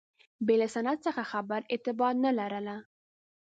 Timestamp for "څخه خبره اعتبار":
1.05-2.13